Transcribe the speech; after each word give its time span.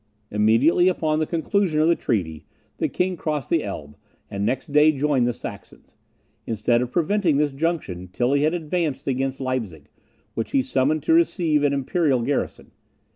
Immediately 0.31 0.87
upon 0.87 1.19
the 1.19 1.27
conclusion 1.27 1.79
of 1.79 1.87
the 1.87 1.95
treaty, 1.95 2.47
the 2.79 2.87
king 2.89 3.15
crossed 3.15 3.51
the 3.51 3.63
Elbe, 3.63 3.95
and 4.31 4.43
next 4.43 4.71
day 4.73 4.91
joined 4.91 5.27
the 5.27 5.31
Saxons. 5.31 5.95
Instead 6.47 6.81
of 6.81 6.89
preventing 6.91 7.37
this 7.37 7.51
junction, 7.51 8.07
Tilly 8.07 8.41
had 8.41 8.55
advanced 8.55 9.05
against 9.05 9.39
Leipzig, 9.39 9.89
which 10.33 10.53
he 10.53 10.63
summoned 10.63 11.03
to 11.03 11.13
receive 11.13 11.61
an 11.61 11.71
imperial 11.71 12.23
garrison. 12.23 12.71